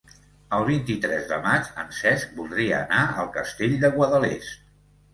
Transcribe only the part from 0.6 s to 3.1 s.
vint-i-tres de maig en Cesc voldria anar